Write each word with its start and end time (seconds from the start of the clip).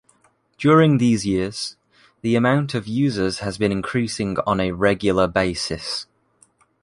During 0.57 0.97
these 0.97 1.27
years, 1.27 1.75
the 2.21 2.35
amount 2.35 2.73
of 2.73 2.87
users 2.87 3.37
has 3.37 3.59
been 3.59 3.71
increasing 3.71 4.35
on 4.47 4.59
a 4.59 4.71
regular 4.71 5.27
basis. 5.27 6.07